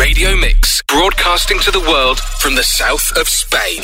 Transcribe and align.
Radio 0.00 0.34
Mix, 0.34 0.80
broadcasting 0.88 1.58
to 1.58 1.70
the 1.70 1.78
world 1.78 2.18
from 2.18 2.54
the 2.54 2.62
south 2.62 3.12
of 3.18 3.28
Spain. 3.28 3.82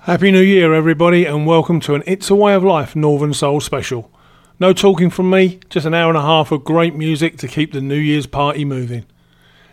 Happy 0.00 0.32
New 0.32 0.40
Year, 0.40 0.74
everybody, 0.74 1.26
and 1.26 1.46
welcome 1.46 1.78
to 1.78 1.94
an 1.94 2.02
It's 2.06 2.28
a 2.28 2.34
Way 2.34 2.54
of 2.54 2.64
Life 2.64 2.96
Northern 2.96 3.32
Soul 3.32 3.60
special. 3.60 4.10
No 4.58 4.72
talking 4.72 5.10
from 5.10 5.30
me, 5.30 5.60
just 5.70 5.86
an 5.86 5.94
hour 5.94 6.08
and 6.08 6.18
a 6.18 6.22
half 6.22 6.50
of 6.50 6.64
great 6.64 6.96
music 6.96 7.36
to 7.38 7.46
keep 7.46 7.72
the 7.72 7.80
New 7.80 7.94
Year's 7.94 8.26
party 8.26 8.64
moving. 8.64 9.06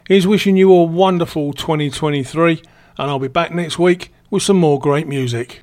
Here's 0.07 0.27
wishing 0.27 0.55
you 0.55 0.70
all 0.70 0.88
wonderful 0.88 1.54
2023, 1.54 2.61
and 2.99 3.09
I'll 3.09 3.17
be 3.17 3.27
back 3.27 3.52
next 3.52 3.79
week 3.79 4.13
with 4.29 4.43
some 4.43 4.57
more 4.57 4.79
great 4.79 5.07
music. 5.07 5.57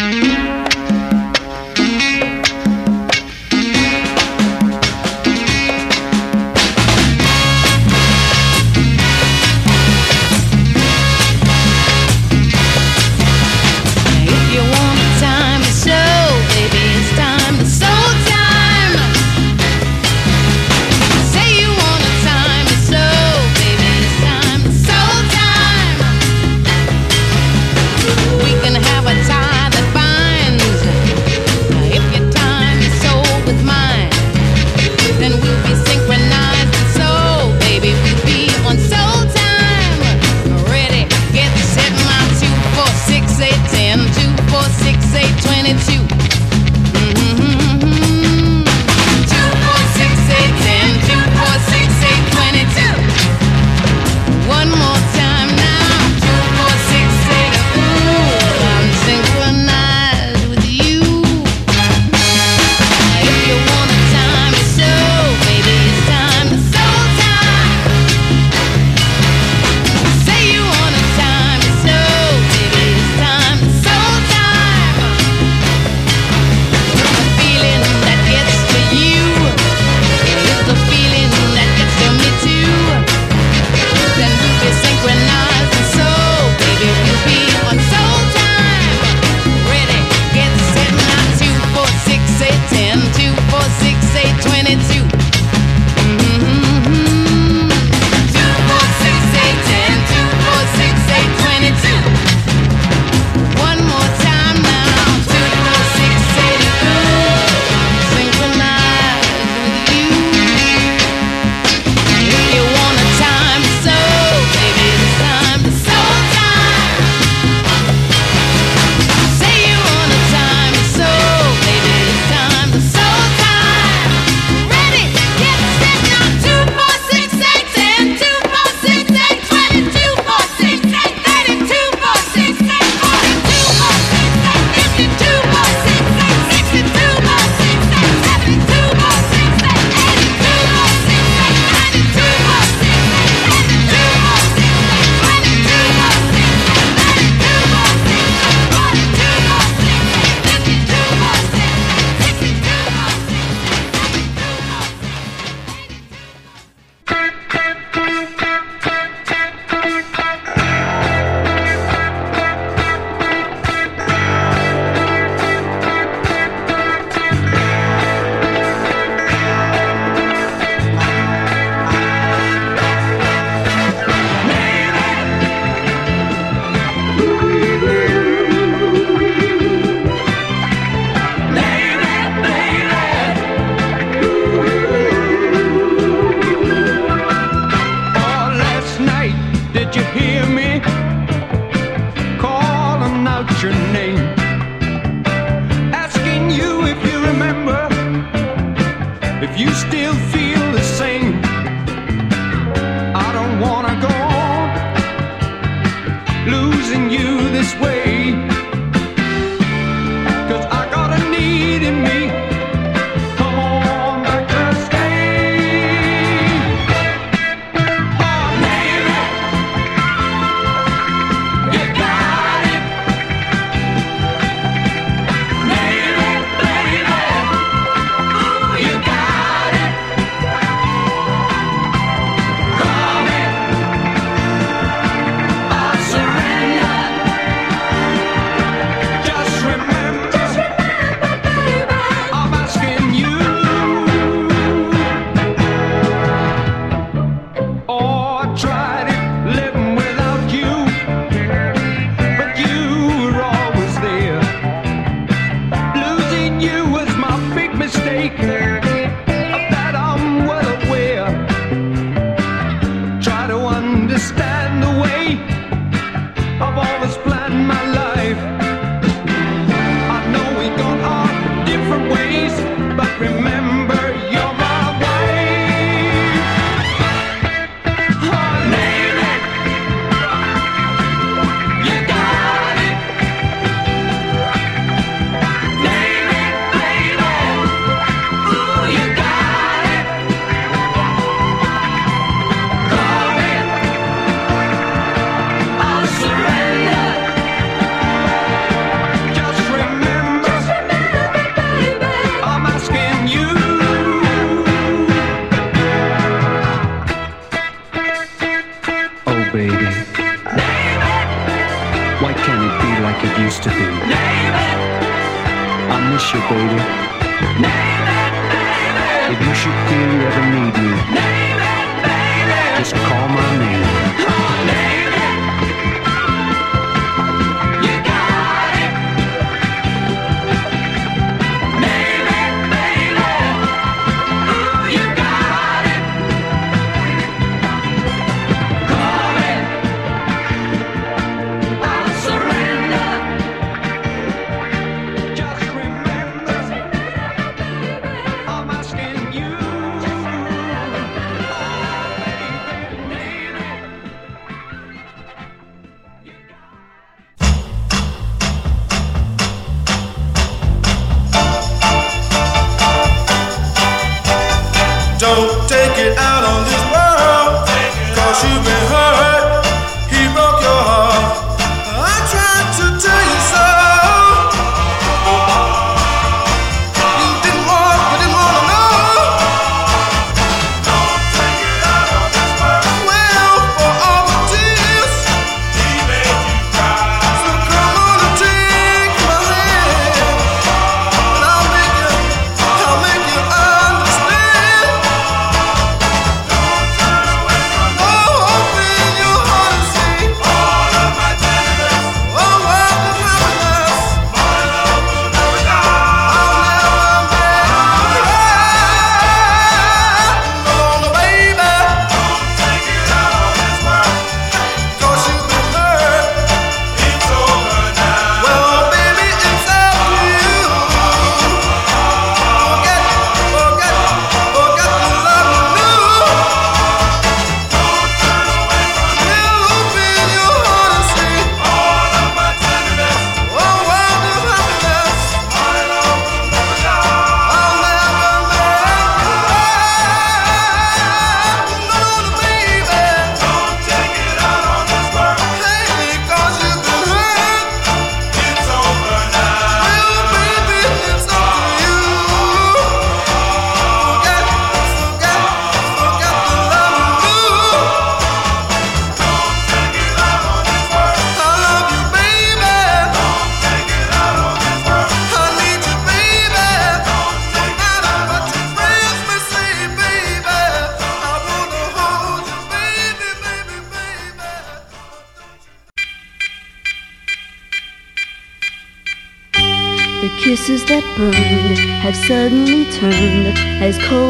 As 483.92 483.98
cold 483.98 484.21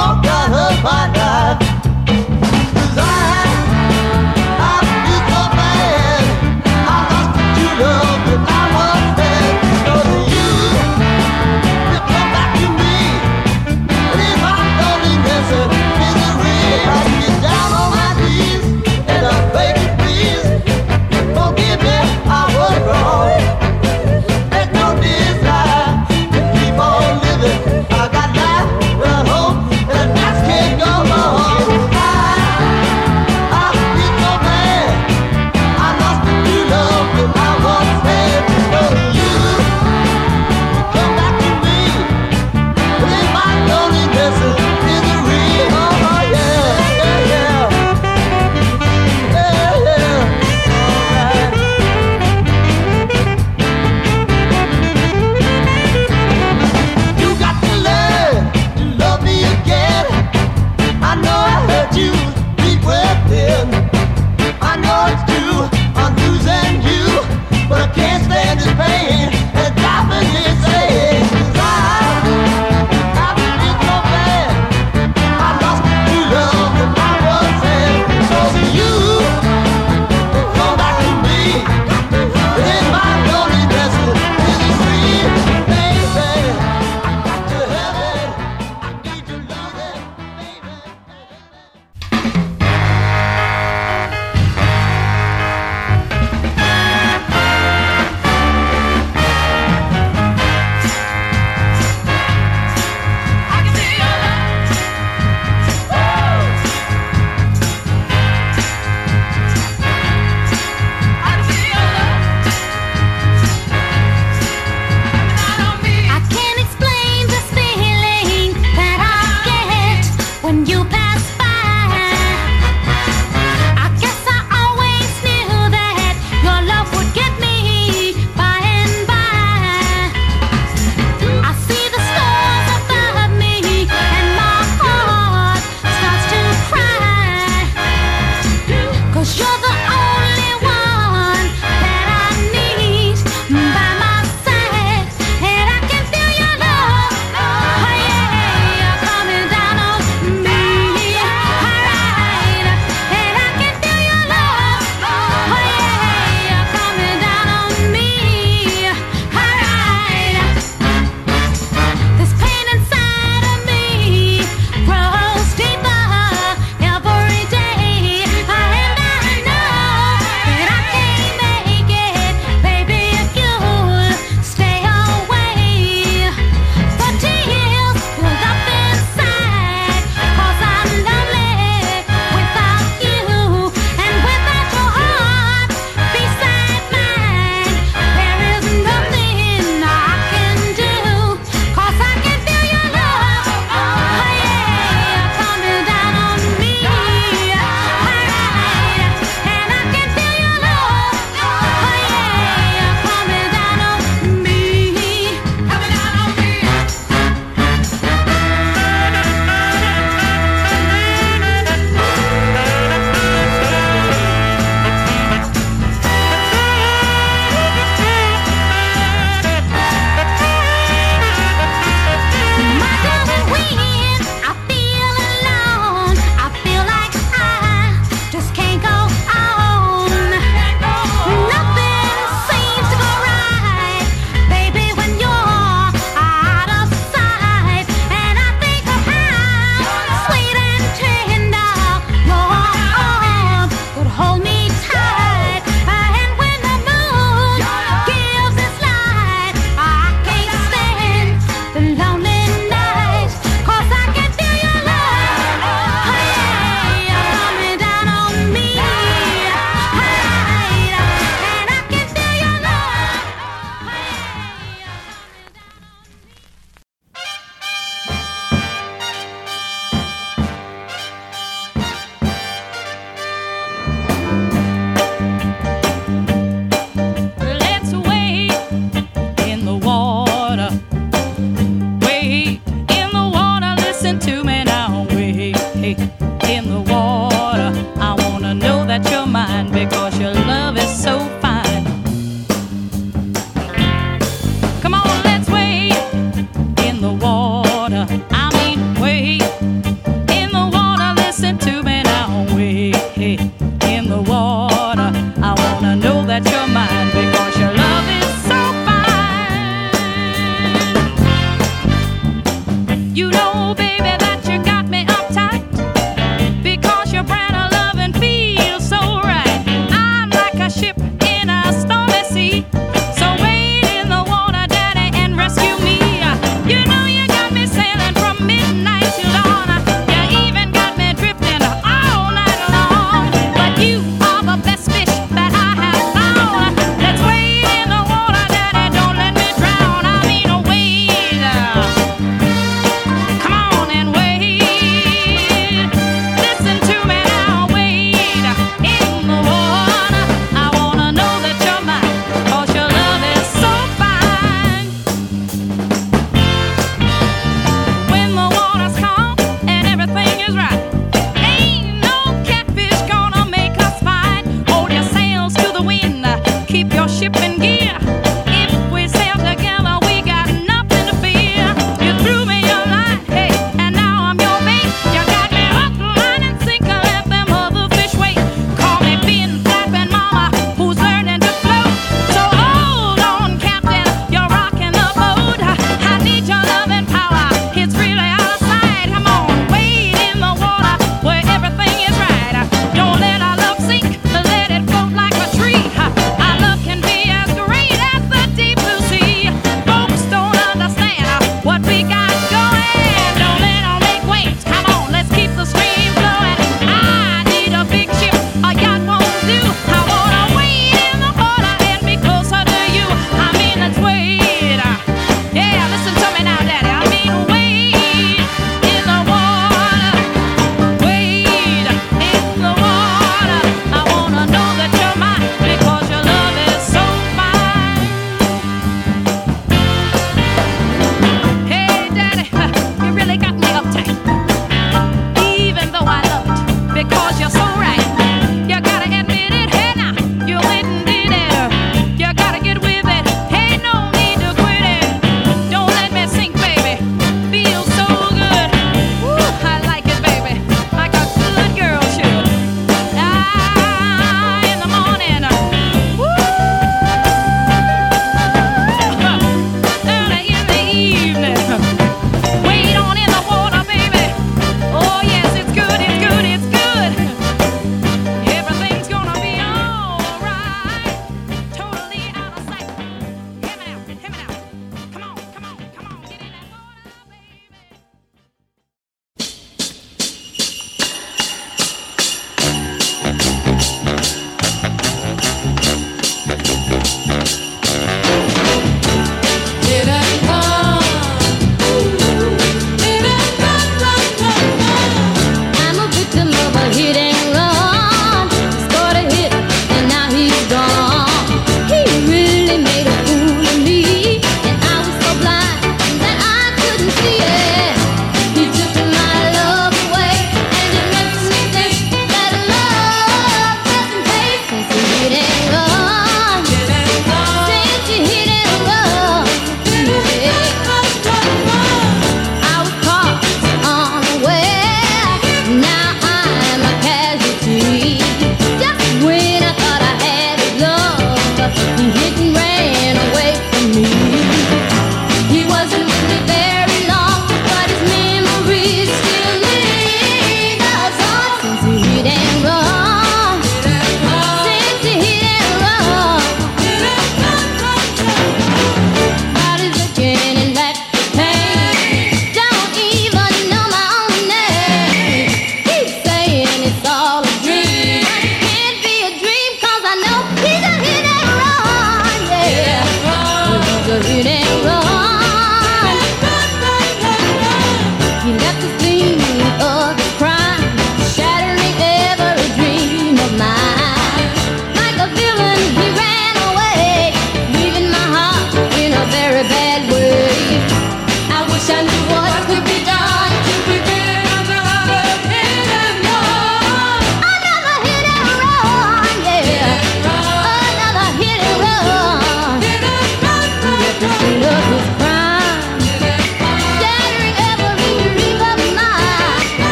walk 0.00 0.24
out 0.24 0.50
of 0.50 0.82
my 0.82 1.19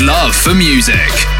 love 0.00 0.34
for 0.34 0.54
music. 0.54 1.37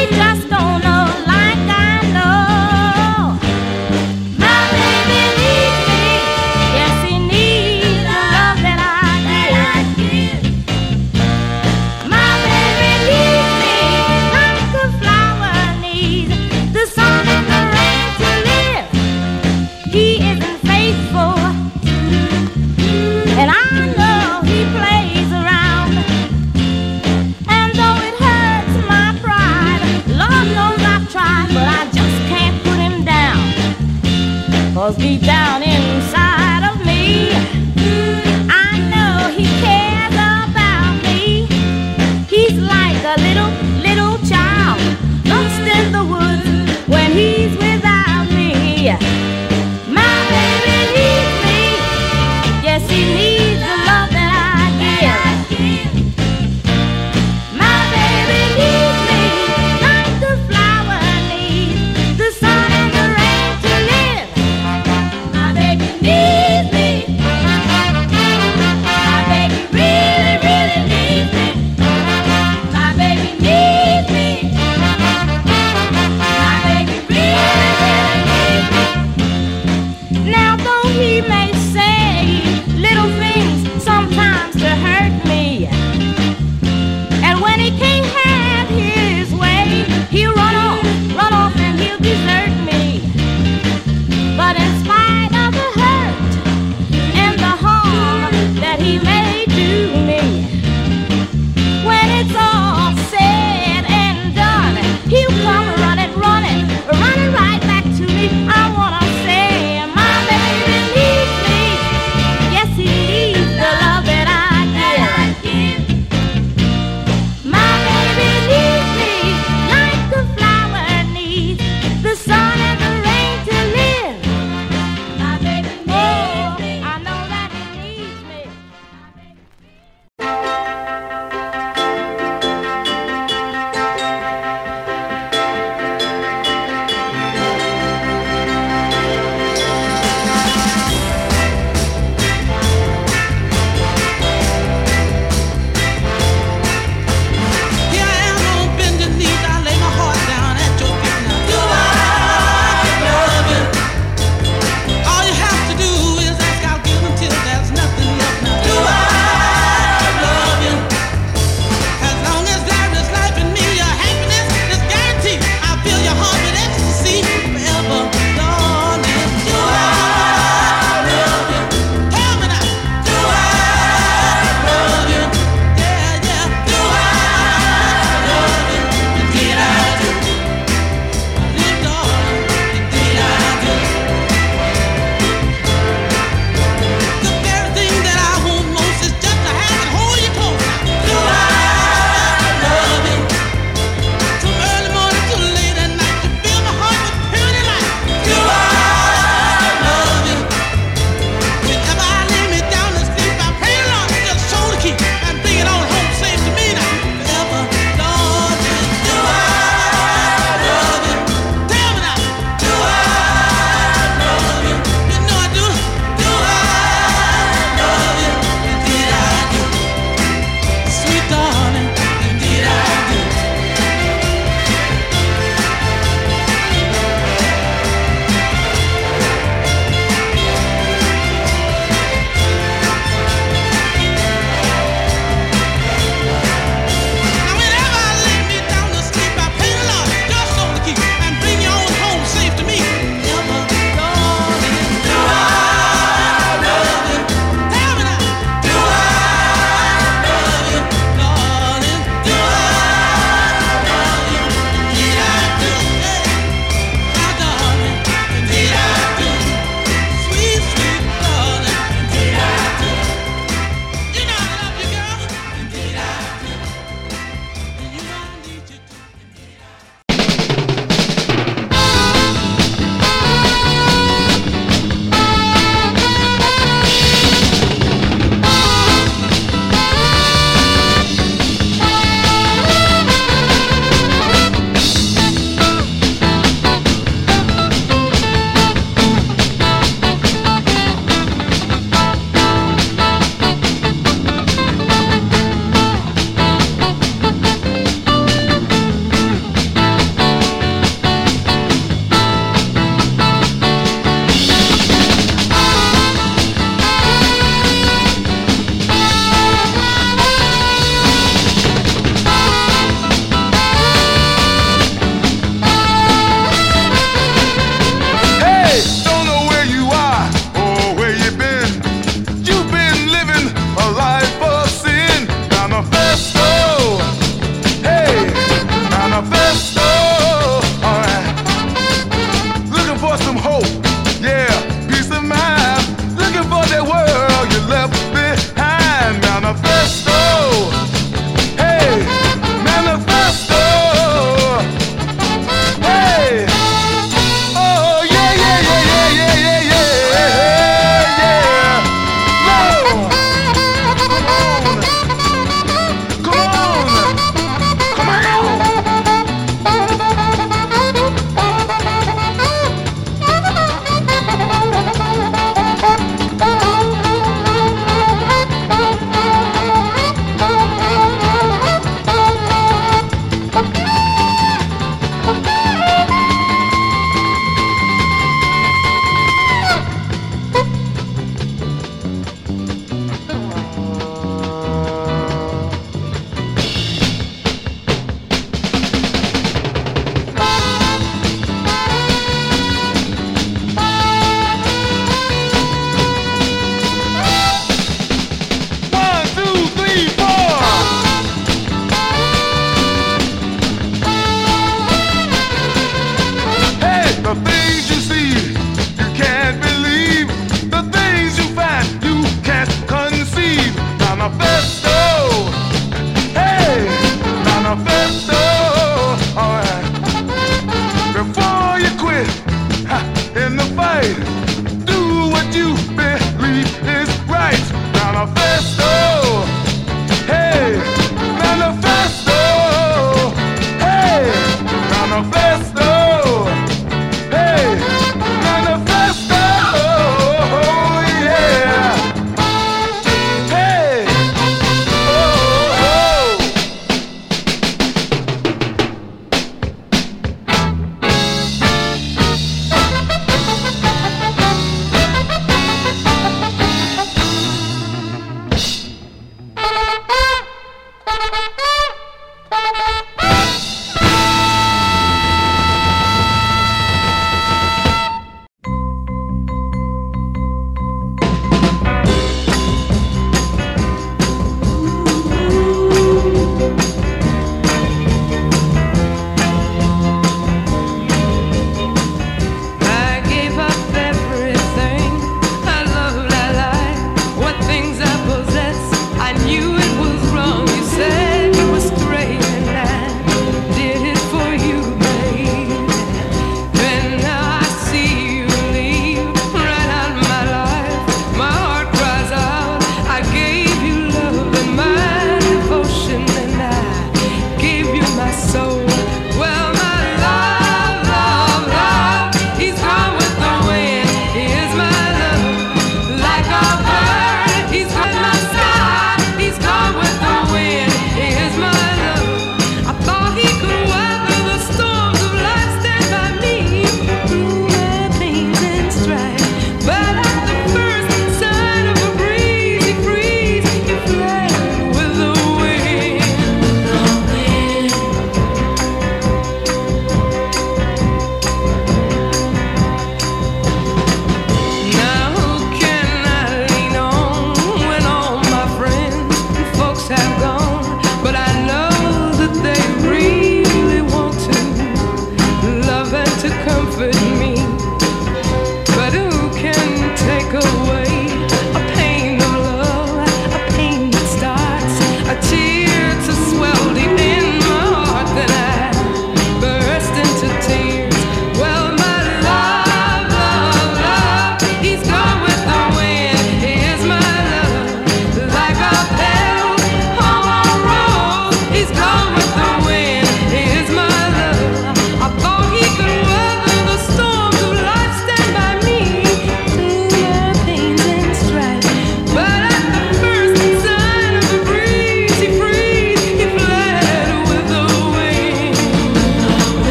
Hey, 0.00 0.29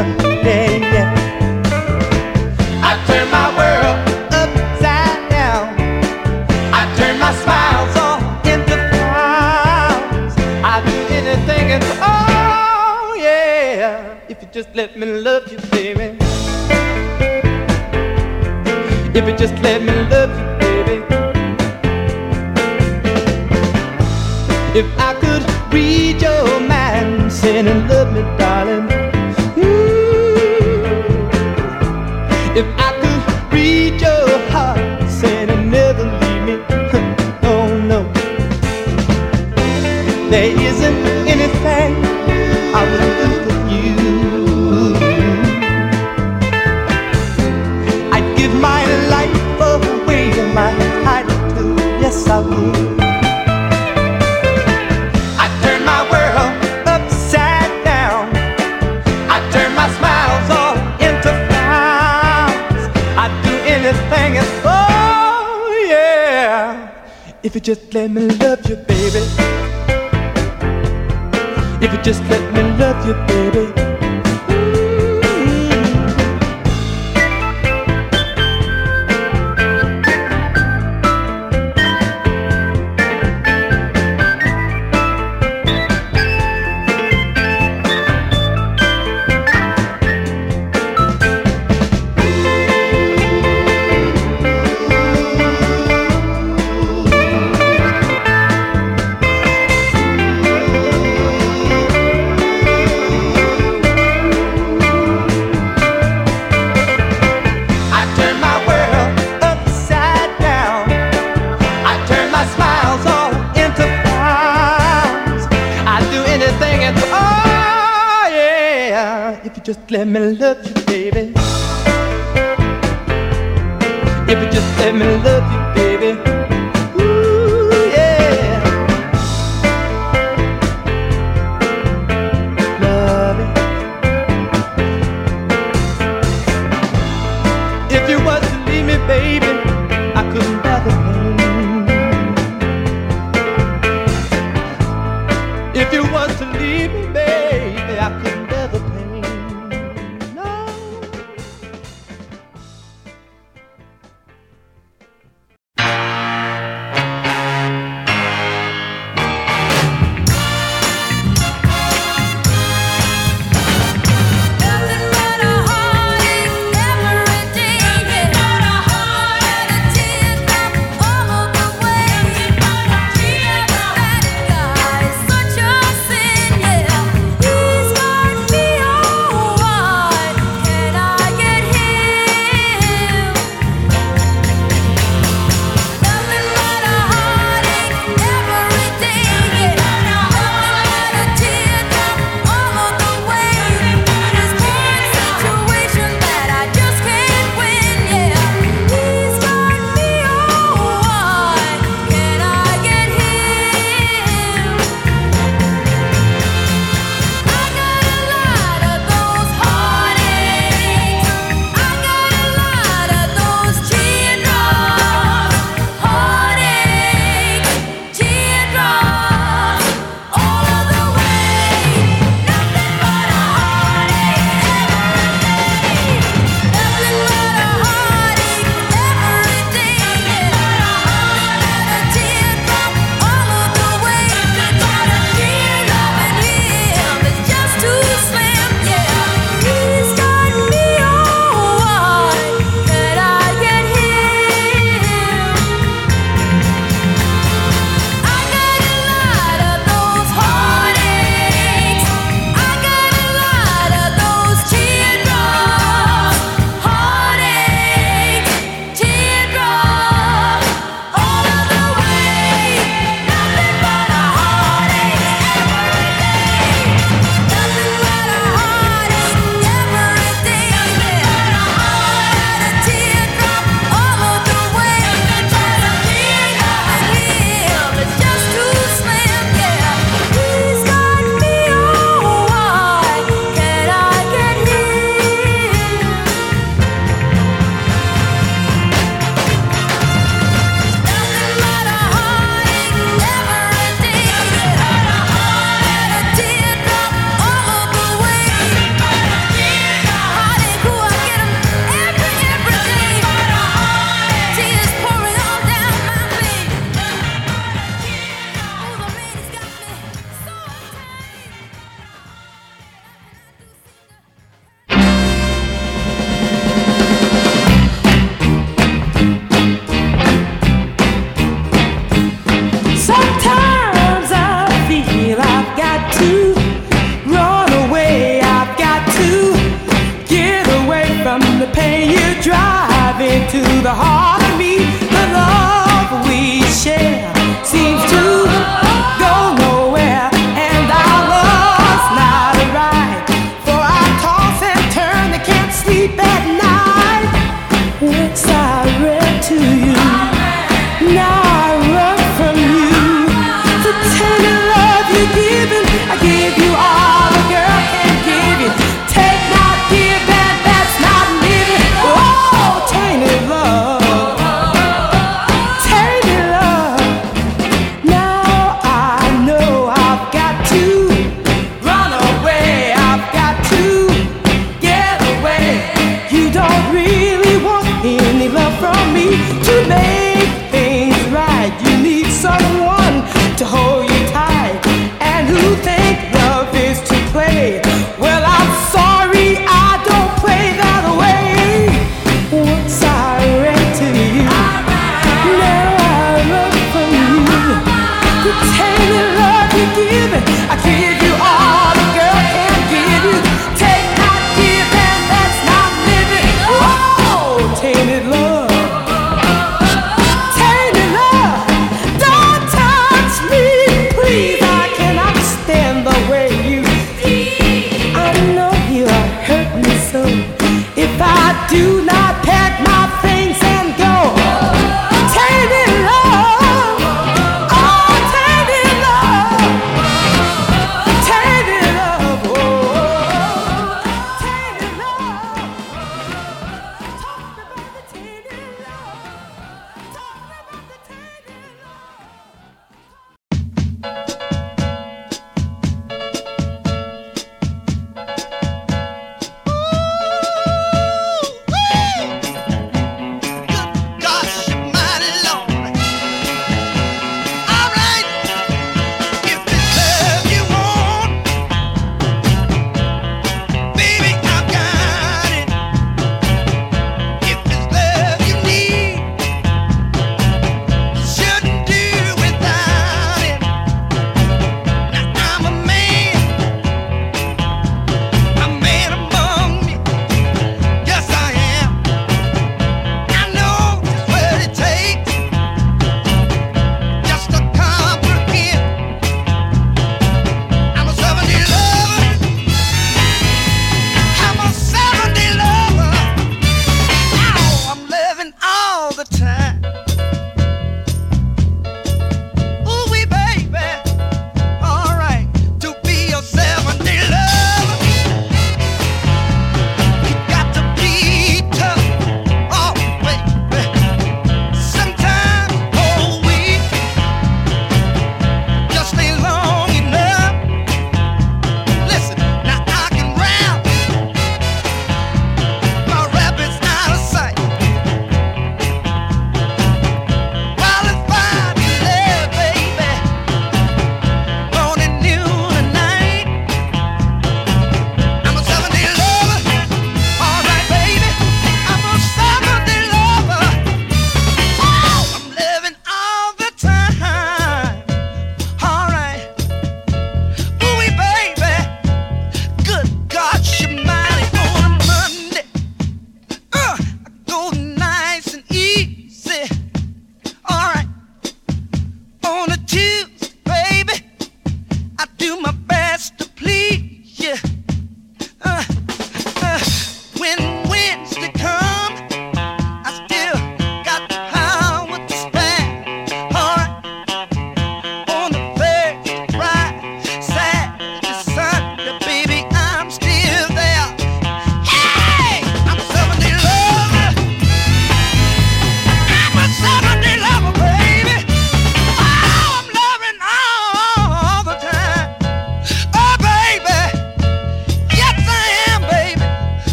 de 0.44 0.59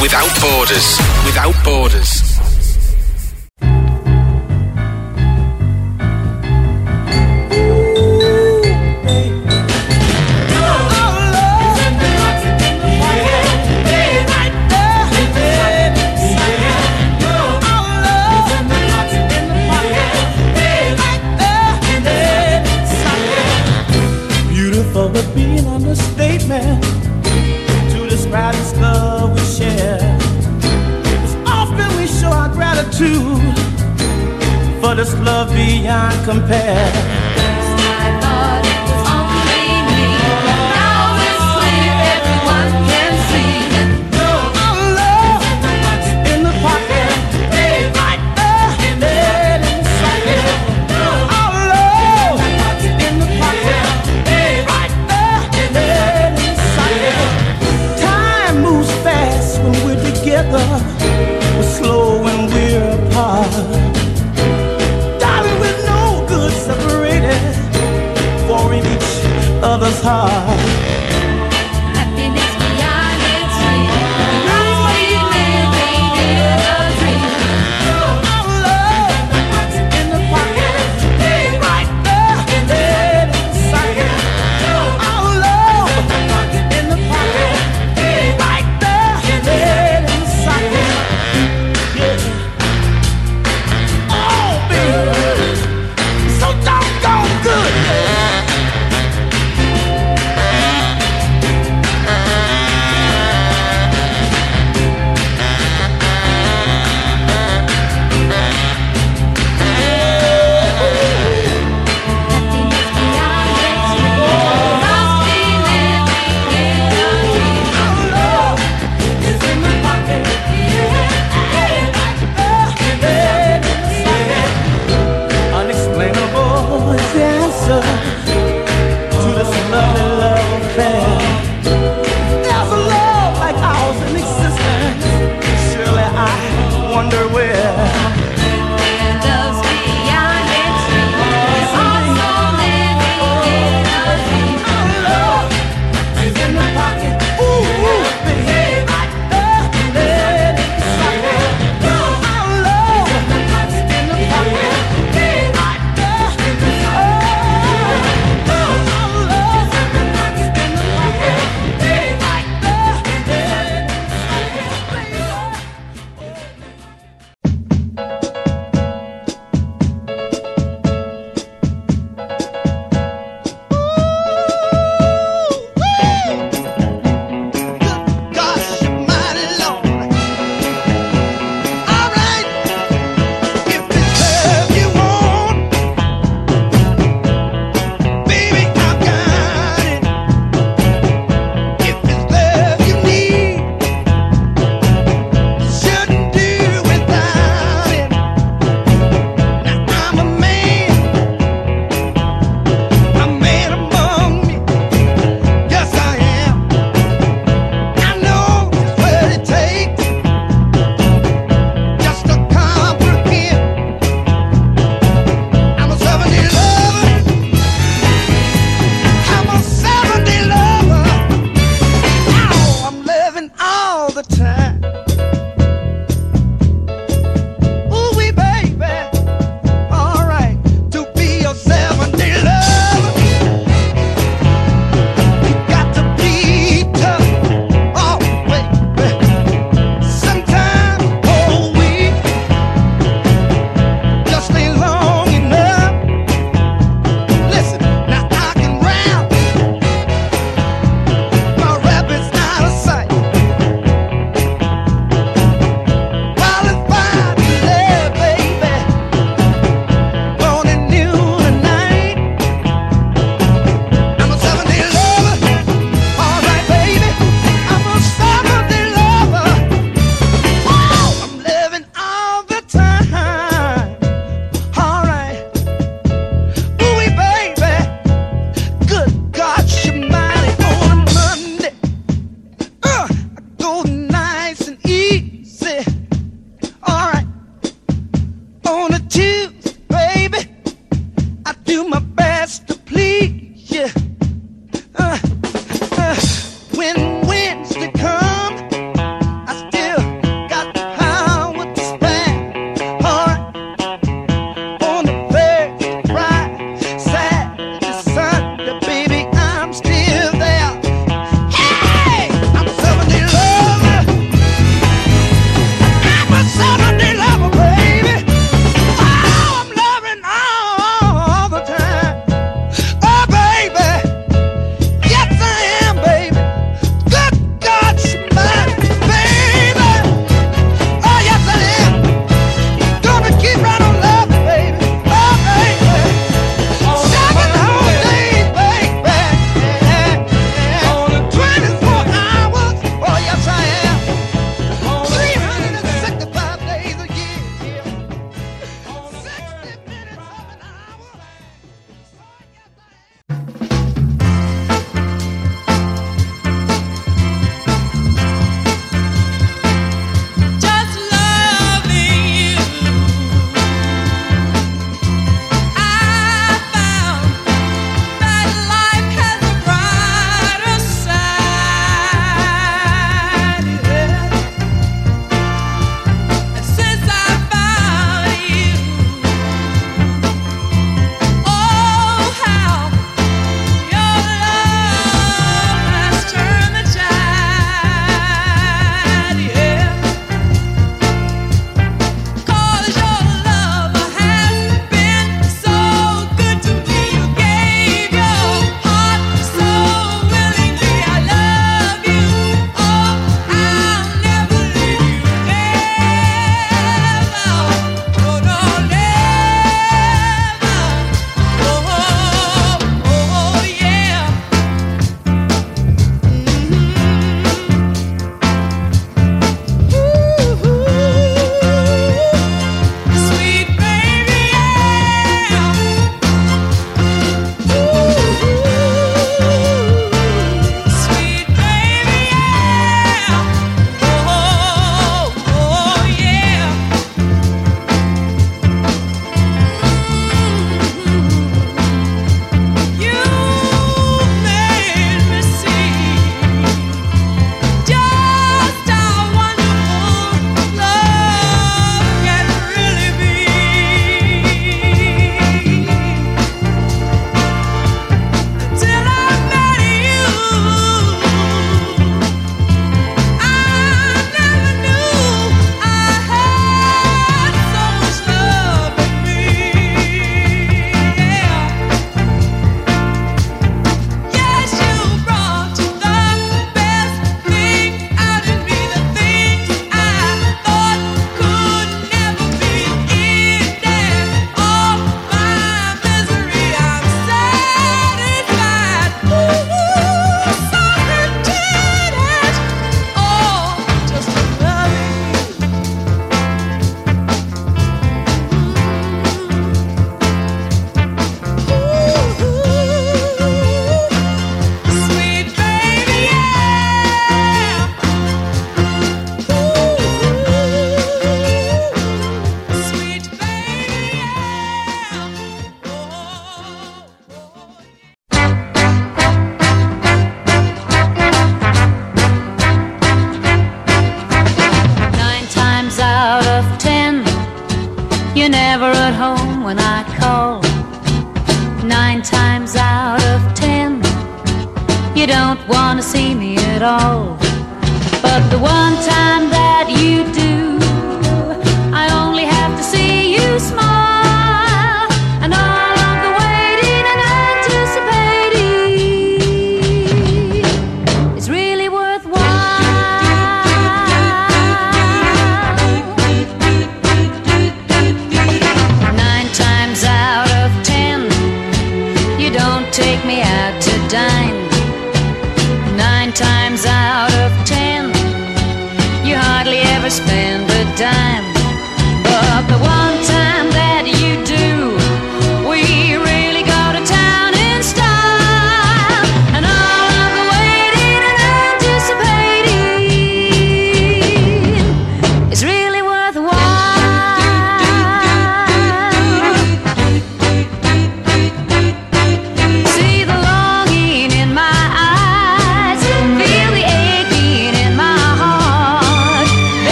without 0.00 0.40
borders. 0.40 0.98
Without 1.26 1.54
borders. 1.64 2.19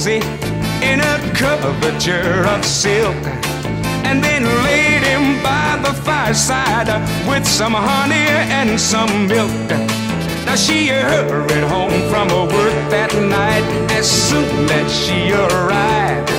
cozy 0.00 0.16
in 0.82 1.00
a 1.00 1.16
curvature 1.34 2.46
of 2.46 2.64
silk. 2.64 3.16
And 4.04 4.24
then 4.24 4.44
laid 4.64 5.02
him 5.02 5.42
by 5.42 5.78
the 5.82 5.92
fireside 6.02 6.88
with 7.28 7.46
some 7.46 7.74
honey 7.74 8.28
and 8.58 8.80
some 8.80 9.28
milk. 9.28 9.50
Now 10.46 10.56
she 10.56 10.88
hurried 10.88 11.64
home 11.64 12.00
from 12.10 12.28
her 12.30 12.44
work 12.44 12.90
that 12.90 13.12
night 13.14 13.64
as 13.92 14.10
soon 14.10 14.68
as 14.70 14.90
she 14.90 15.32
arrived. 15.32 16.30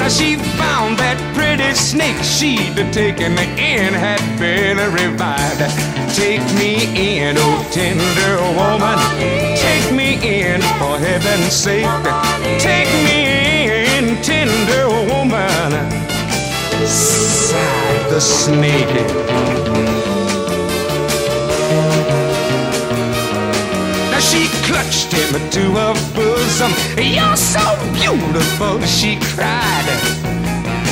Now 0.00 0.08
she 0.08 0.36
found 0.56 0.98
that 0.98 1.18
pretty 1.34 1.74
snake 1.74 2.20
she'd 2.24 2.76
taken 2.92 3.32
in 3.32 3.92
had 3.92 4.22
been 4.38 4.78
revived. 4.92 5.60
Take 6.16 6.44
me 6.56 7.18
in, 7.18 7.36
oh 7.38 7.68
tender 7.70 8.34
woman 8.56 9.61
me 9.96 10.14
in, 10.22 10.60
for 10.78 10.98
heaven's 10.98 11.52
sake. 11.52 11.86
Take 12.58 12.92
me 13.06 13.18
in, 13.96 14.16
tender 14.22 14.88
woman. 15.12 15.70
Sighed 16.86 18.10
the 18.10 18.20
snake. 18.20 18.94
Now 24.10 24.20
she 24.20 24.48
clutched 24.66 25.12
him 25.12 25.50
to 25.50 25.62
her 25.80 25.94
bosom. 26.14 26.72
You're 26.96 27.36
so 27.36 27.64
beautiful, 27.92 28.80
she 28.82 29.18
cried. 29.34 29.86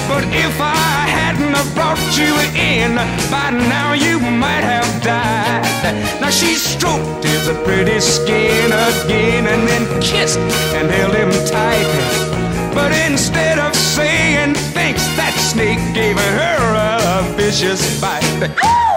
But 0.09 0.25
if 0.35 0.61
I 0.61 1.10
wouldn't 1.41 1.57
have 1.57 1.75
brought 1.75 2.19
you 2.19 2.35
in, 2.59 2.97
by 3.31 3.51
now 3.51 3.93
you 3.95 4.19
might 4.21 4.65
have 4.65 5.03
died. 5.03 6.21
Now 6.21 6.31
she 6.31 6.55
stroked 6.55 7.25
his 7.25 7.49
pretty 7.65 8.01
skin 8.01 8.67
again 8.67 9.47
and 9.47 9.67
then 9.67 10.01
kissed 10.03 10.39
and 10.77 10.91
held 10.91 11.15
him 11.15 11.31
tight. 11.47 11.89
But 12.75 12.93
instead 13.11 13.59
of 13.59 13.75
saying 13.75 14.55
thanks, 14.75 15.05
that 15.17 15.35
snake 15.35 15.81
gave 15.95 16.19
her 16.19 16.61
a 16.77 17.37
vicious 17.37 17.83
bite. 18.01 18.23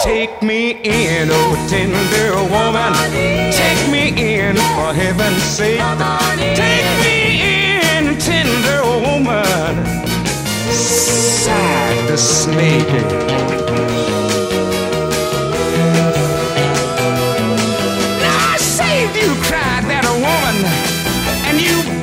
Take 0.01 0.41
me 0.41 0.71
in, 0.83 1.29
oh 1.31 1.67
tender 1.69 2.35
woman. 2.51 2.93
Take 3.53 3.83
me 3.89 4.09
in, 4.35 4.55
for 4.75 4.93
heaven's 4.93 5.43
sake. 5.43 5.79
Take 6.55 7.03
me 7.03 7.22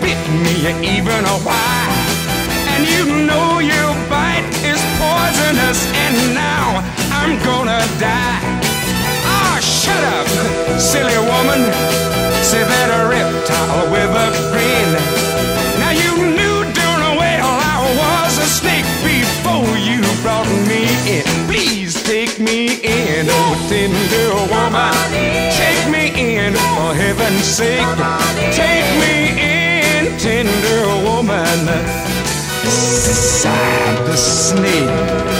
bit 0.00 0.20
me 0.42 0.54
even 0.96 1.20
a 1.24 1.38
while. 1.46 1.92
And 2.72 2.82
you 2.92 3.04
know 3.28 3.58
your 3.60 3.90
bite 4.08 4.48
is 4.64 4.80
poisonous, 4.98 5.80
and 6.04 6.34
now 6.34 6.66
I'm 7.18 7.38
gonna 7.44 7.82
die. 7.98 8.40
Ah, 9.24 9.58
shut 9.60 10.02
up, 10.16 10.28
silly 10.80 11.18
woman. 11.32 11.60
Say 12.42 12.62
that 12.64 12.88
a 12.98 13.08
reptile 13.08 13.84
with 13.92 14.22
a 14.24 14.28
grin. 14.50 14.79
In, 23.20 23.26
oh 23.28 23.66
tender 23.68 24.32
woman. 24.48 24.94
Take 25.52 25.84
me 25.90 26.36
in, 26.36 26.54
for 26.54 26.94
heaven's 26.94 27.44
sake. 27.44 27.84
Take 28.52 28.88
me 28.98 29.36
in, 29.36 30.18
tender 30.18 30.86
woman. 31.04 31.60
Sighed 32.64 34.06
the 34.06 34.16
snake. 34.16 35.39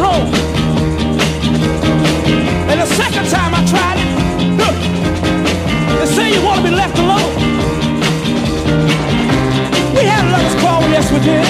Home. 0.00 0.28
And 2.70 2.80
the 2.80 2.86
second 2.86 3.26
time 3.28 3.52
I 3.54 3.62
tried 3.72 3.98
it, 4.02 4.08
huh, 4.60 4.74
they 5.98 6.06
say 6.06 6.32
you 6.34 6.42
want 6.42 6.58
to 6.60 6.70
be 6.70 6.74
left 6.74 6.98
alone. 6.98 7.32
We 9.94 10.02
had 10.04 10.24
a 10.24 10.30
lover's 10.32 10.56
quarrel, 10.60 10.88
yes 10.90 11.06
we 11.12 11.20
did. 11.20 11.46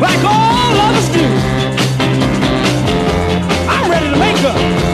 Like 0.00 0.22
all 0.22 0.70
lovers 0.80 1.08
do. 1.16 1.24
I'm 3.68 3.90
ready 3.90 4.10
to 4.10 4.16
make 4.16 4.44
up. 4.44 4.93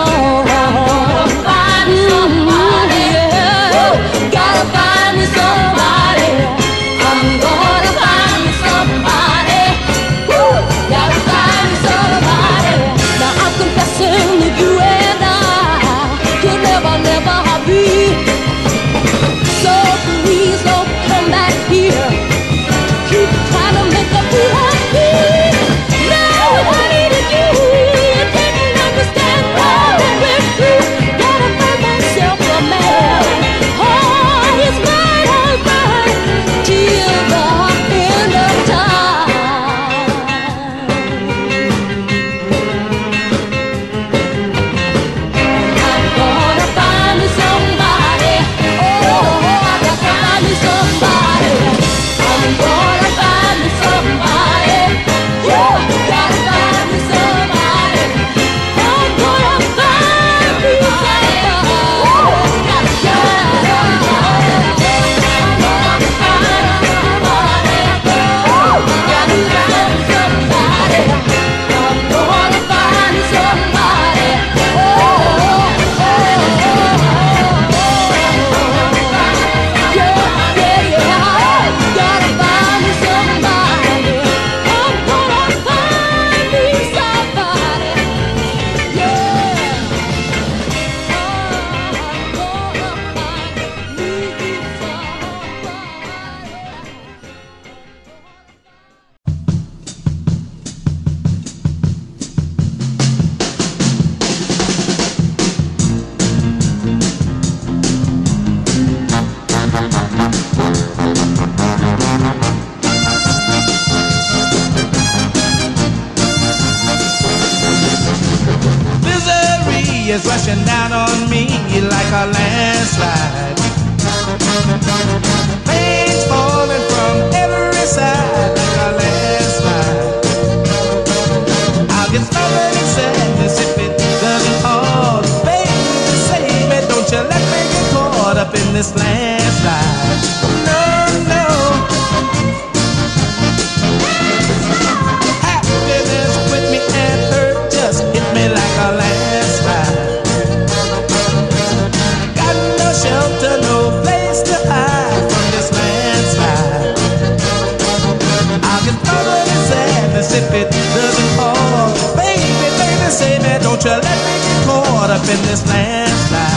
up 165.21 165.29
in 165.29 165.41
this 165.43 165.65
landslide. 165.67 166.50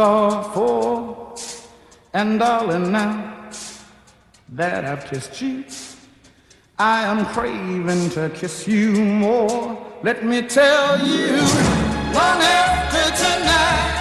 saw 0.00 0.42
four, 0.54 1.34
And 2.14 2.38
darling, 2.38 2.90
now 2.90 3.50
that 4.48 4.86
I've 4.86 5.04
kissed 5.04 5.42
you, 5.42 5.64
I 6.78 7.02
am 7.02 7.26
craving 7.34 8.08
to 8.16 8.30
kiss 8.30 8.66
you 8.66 8.92
more. 8.92 9.60
Let 10.02 10.24
me 10.24 10.40
tell 10.40 11.06
you, 11.06 11.36
one 12.16 12.40
after 12.40 13.04
tonight. 13.22 13.99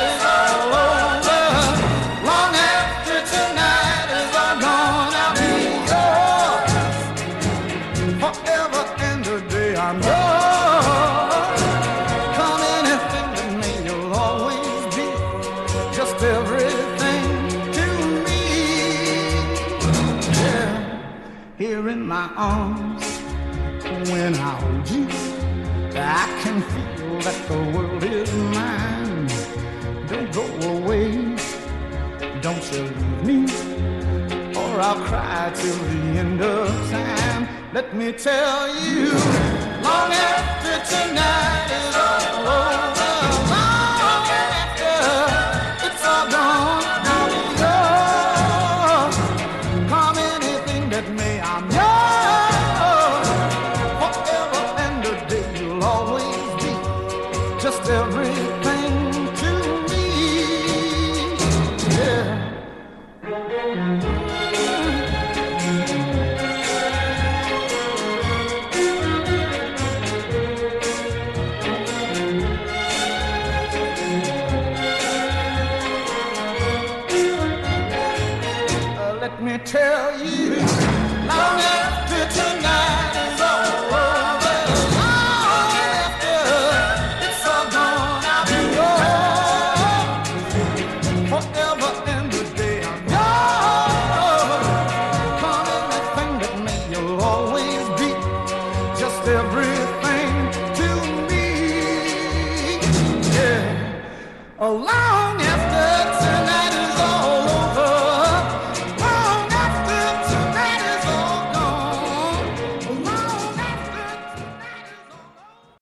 or 34.80 34.82
I'll 34.82 34.96
cry 34.96 35.52
till 35.54 35.76
the 35.76 36.20
end 36.20 36.42
of 36.42 36.68
time. 36.90 37.48
Let 37.74 37.96
me 37.96 38.12
tell 38.14 38.68
you, 38.84 39.12
long 39.84 40.12
after 40.12 40.76
tonight 40.96 41.70
is 41.80 41.96
all 41.96 42.48
over. 42.48 43.09